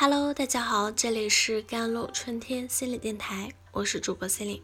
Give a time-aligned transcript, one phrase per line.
[0.00, 4.62] Hello，大家好，这里是甘露春天心理电台，我是主播心灵。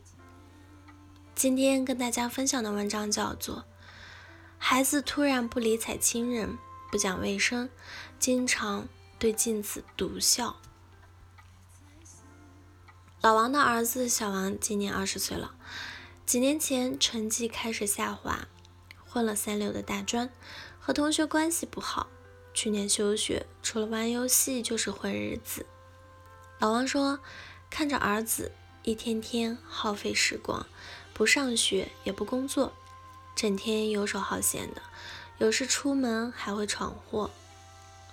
[1.34, 3.56] 今天跟大家分享的文章叫做
[4.58, 6.56] 《孩子突然不理睬亲人，
[6.88, 7.68] 不讲卫生，
[8.20, 8.86] 经常
[9.18, 10.60] 对镜子毒笑》。
[13.20, 15.56] 老王的儿子小王今年二十岁了，
[16.24, 18.46] 几年前成绩开始下滑，
[19.04, 20.30] 混了三流的大专，
[20.78, 22.06] 和同学关系不好。
[22.54, 25.66] 去年休学，除了玩游戏就是混日子。
[26.60, 27.18] 老王说，
[27.68, 28.52] 看着儿子
[28.84, 30.64] 一天天耗费时光，
[31.12, 32.72] 不上学也不工作，
[33.34, 34.80] 整天游手好闲的，
[35.38, 37.30] 有时出门还会闯祸，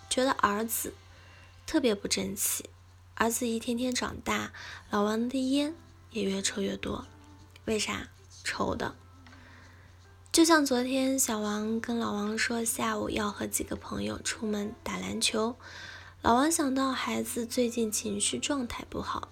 [0.09, 0.95] 觉得儿子
[1.67, 2.65] 特别不争气。
[3.13, 4.51] 儿子一天天长大，
[4.89, 5.75] 老王的烟
[6.09, 7.05] 也越抽越多，
[7.65, 8.09] 为啥？
[8.43, 8.95] 抽的。
[10.31, 15.57] 就像昨天，小王跟老王说下午要和几个朋友出门打篮球。
[16.21, 19.27] 老王想到孩子最近情绪状态不好，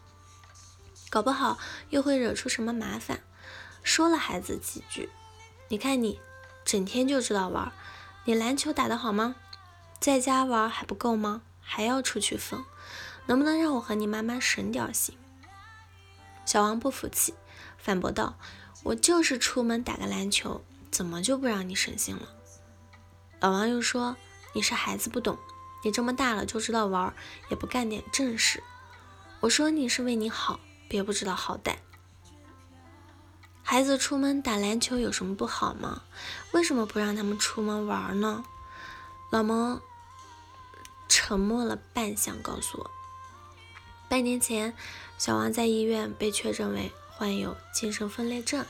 [1.09, 1.57] 搞不好
[1.89, 3.21] 又会惹出什么麻烦，
[3.81, 5.09] 说了孩子几句
[5.69, 6.19] ：“你看你，
[6.65, 7.71] 整天就知道玩，
[8.25, 9.37] 你篮球打得好吗？
[10.01, 11.43] 在家玩还不够吗？
[11.61, 12.65] 还要出去疯，
[13.27, 15.17] 能不能让我和你妈妈省点心？”
[16.45, 17.33] 小王不服气，
[17.77, 18.37] 反驳道
[18.83, 20.61] ：“我就是出门打个篮球。”
[20.91, 22.27] 怎么就不让你省心了？
[23.39, 24.17] 老王又说
[24.53, 25.37] ：“你是孩子不懂，
[25.83, 27.13] 你这么大了就知道玩，
[27.49, 28.61] 也不干点正事。
[29.39, 30.59] 我说你是为你好，
[30.89, 31.75] 别不知道好歹。
[33.63, 36.01] 孩子出门打篮球有什么不好吗？
[36.51, 38.43] 为什么不让他们出门玩呢？”
[39.31, 39.79] 老王
[41.07, 42.91] 沉默了半晌，告诉我：
[44.09, 44.75] 半年前，
[45.19, 48.65] 小王在医院被确诊为患有精神分裂症。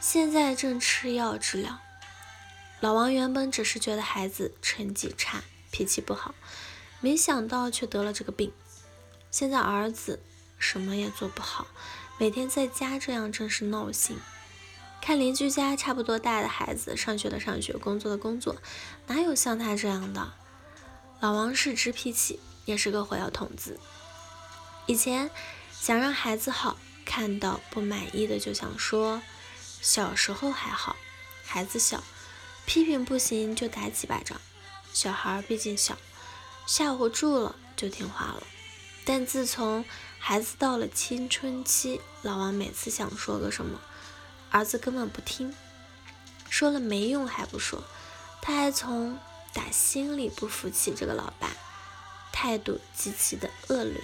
[0.00, 1.78] 现在正吃药治疗。
[2.80, 6.34] 老王原本只是觉得孩子成绩差、脾气不好，
[7.00, 8.52] 没想到却得了这个病。
[9.32, 10.22] 现在儿子
[10.56, 11.66] 什么也做不好，
[12.16, 14.16] 每天在家这样真是闹心。
[15.00, 18.56] 看邻居家差不多大的孩子，上学的上学，工作的工作，
[19.08, 20.34] 哪有像他这样的？
[21.18, 23.80] 老王是直脾气，也是个火药桶子。
[24.86, 25.28] 以前
[25.72, 29.20] 想让孩子好，看到不满意的就想说。
[29.80, 30.96] 小时候还好，
[31.44, 32.02] 孩子小，
[32.66, 34.40] 批评不行就打几巴掌。
[34.92, 35.96] 小孩毕竟小，
[36.66, 38.42] 吓唬住了就听话了。
[39.04, 39.84] 但自从
[40.18, 43.80] 孩子到了青春期，老王每次想说个什么，
[44.50, 45.54] 儿子根本不听，
[46.50, 47.82] 说了没用还不说，
[48.42, 49.18] 他还从
[49.54, 51.50] 打心里不服气这个老爸，
[52.32, 54.02] 态度极其的恶劣。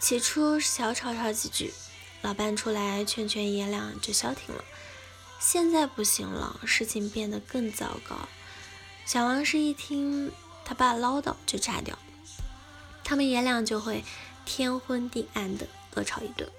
[0.00, 1.72] 起初小吵吵几句。
[2.22, 4.64] 老伴出来劝劝爷俩就消停了，
[5.38, 8.28] 现在不行了，事情变得更糟糕。
[9.06, 10.32] 小王是一听
[10.64, 11.98] 他爸唠叨就炸掉，
[13.04, 14.04] 他们爷俩就会
[14.44, 16.50] 天昏地暗的恶吵一顿。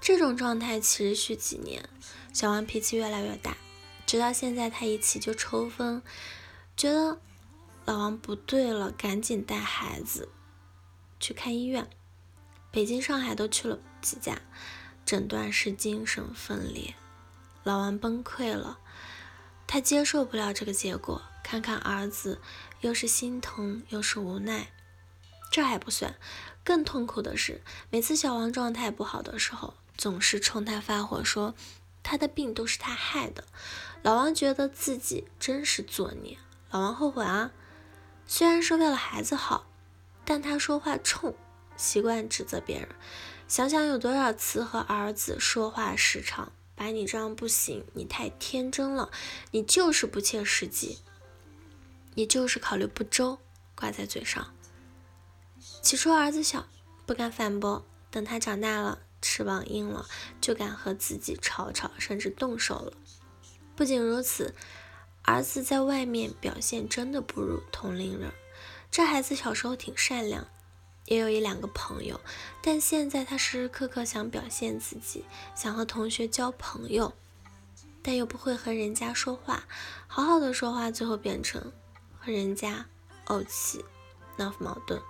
[0.00, 1.88] 这种状态持续几年，
[2.32, 3.56] 小王脾气越来越大，
[4.06, 6.02] 直到现在他一起就抽风，
[6.76, 7.18] 觉得
[7.84, 10.28] 老王不对了，赶紧带孩子
[11.20, 11.88] 去看医院。
[12.74, 14.36] 北京、上海都去了几家，
[15.06, 16.96] 诊断是精神分裂。
[17.62, 18.80] 老王崩溃了，
[19.64, 21.22] 他接受不了这个结果。
[21.44, 22.40] 看看儿子，
[22.80, 24.72] 又是心疼又是无奈。
[25.52, 26.16] 这还不算，
[26.64, 31.54] 更痛苦的是，每次小王状态不好的时候，总是冲他发火，说
[32.02, 33.44] 他的病都是他害的。
[34.02, 36.38] 老王觉得自己真是作孽。
[36.72, 37.52] 老王后悔啊，
[38.26, 39.64] 虽然是为了孩子好，
[40.24, 41.36] 但他说话冲。
[41.76, 42.88] 习惯指责别人，
[43.48, 49.10] 想想有多少次和儿子说话时长，把你这样不行，你太天真了，
[49.50, 50.98] 你就是不切实际，
[52.14, 53.38] 你就是考虑不周，
[53.74, 54.54] 挂在嘴上。
[55.82, 56.66] 起初儿子小，
[57.06, 60.06] 不敢反驳，等他长大了，翅膀硬了，
[60.40, 62.92] 就敢和自己吵吵，甚至动手了。
[63.76, 64.54] 不仅如此，
[65.22, 68.32] 儿子在外面表现真的不如同龄人。
[68.90, 70.46] 这孩子小时候挺善良。
[71.06, 72.20] 也有一两个朋友，
[72.62, 75.24] 但现在他时时刻刻想表现自己，
[75.54, 77.12] 想和同学交朋友，
[78.02, 79.64] 但又不会和人家说话，
[80.06, 81.72] 好好的说话，最后变成
[82.18, 82.86] 和人家
[83.26, 83.84] 怄气、
[84.36, 85.00] 闹矛盾。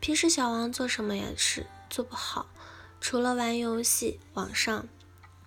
[0.00, 2.46] 平时小王做什么也是做不好，
[3.00, 4.88] 除了玩游戏、网上，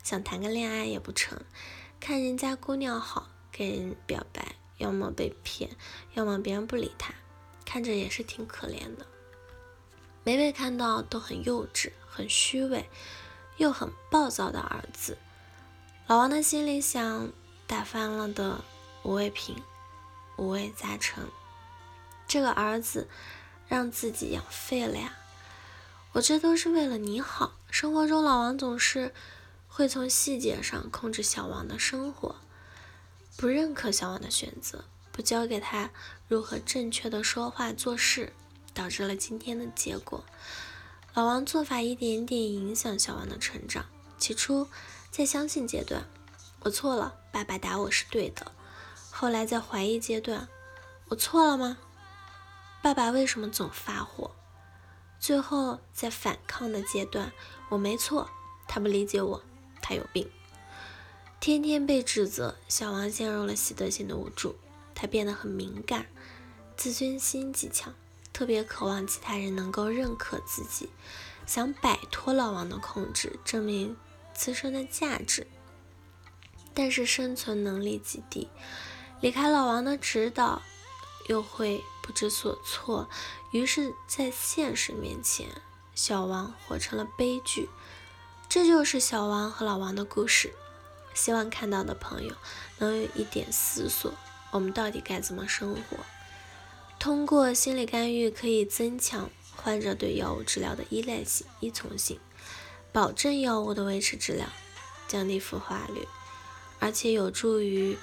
[0.04, 1.40] 想谈个恋爱也不成，
[2.00, 5.70] 看人家姑娘好，给人表白，要么被骗，
[6.14, 7.14] 要么别人不理他，
[7.66, 9.06] 看着也是挺可怜的。
[10.26, 12.90] 每每看到都很幼稚、很虚伪，
[13.58, 15.20] 又很暴躁的儿子，
[16.08, 17.32] 老王的心里想：
[17.68, 18.64] 打翻了的
[19.04, 19.62] 五味瓶，
[20.38, 21.28] 五味杂陈。
[22.28, 23.08] 这个儿子
[23.68, 25.16] 让自己养废了呀？
[26.14, 27.54] 我这都是为了你好。
[27.70, 29.14] 生活中，老王总是
[29.68, 32.38] 会从细节上控制小王的生活，
[33.38, 35.92] 不认可小王的选择，不教给他
[36.28, 38.34] 如何正确的说话做事，
[38.76, 40.24] 导致了今天的结果。
[41.16, 43.86] 老王做法一点点影响小王的成长。
[44.20, 44.68] 起初，
[45.10, 46.06] 在相信阶段，
[46.62, 48.52] 我错了，爸爸打我是对的。
[49.10, 50.48] 后来在怀疑阶段，
[51.08, 51.78] 我错了吗？
[52.82, 54.32] 爸爸为什么总发火？
[55.20, 57.32] 最后在反抗的阶段，
[57.70, 58.30] 我没错，
[58.68, 59.42] 他不理解我，
[59.82, 60.30] 他有病。
[61.40, 64.56] 天天被指责，小王陷入了习得性的无助，
[64.94, 66.08] 他变得很敏感，
[66.78, 67.94] 自尊心极强，
[68.36, 70.90] 特别渴望其他人能够认可自己，
[71.46, 73.96] 想摆脱老王的控制，证明
[74.34, 75.48] 自身的价值。
[76.74, 78.50] 但是生存能力极低，
[79.22, 80.62] 离开老王的指导，
[81.30, 81.82] 又会。
[82.04, 83.10] 不知所措，
[83.52, 85.50] 于是，在现实面前，
[85.96, 87.68] 小王活成了悲剧。
[88.48, 90.54] 这就是小王和老王的故事。
[91.16, 92.36] 希望看到的朋友
[92.78, 94.14] 能有一点思索：
[94.52, 95.98] 我们到底该怎么生活？
[97.06, 102.20] 通过心理干预，可以增强患者对药物治疗的依赖性、依从性，
[102.92, 104.50] 保证药物的维持质量，
[105.08, 106.08] 降低复发率，
[106.80, 107.96] 而且有助于。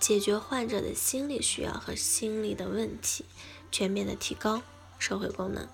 [0.00, 3.26] 解决患者的心理需要和心理的问题，
[3.70, 4.62] 全面的提高
[4.98, 5.68] 社会功能。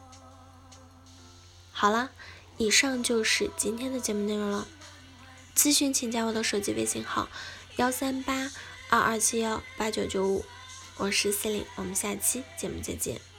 [1.70, 2.10] 好了，
[2.56, 4.66] 以上就是今天的节目内容了。
[5.54, 7.28] 咨询请加我的手机微信号：
[7.76, 8.50] 幺三八
[8.88, 10.44] 二二七幺八九九五，
[11.02, 13.29] 我是 C 琳，我们下期节目再见。